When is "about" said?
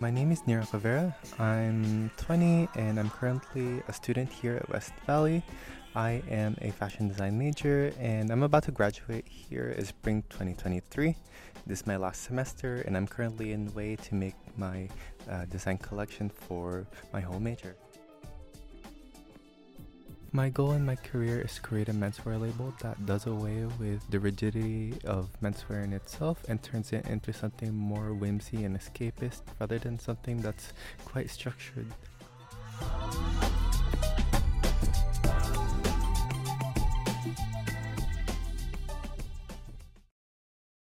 8.44-8.62